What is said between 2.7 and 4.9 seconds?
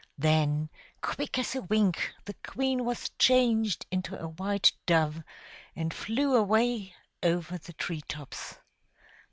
was changed into a white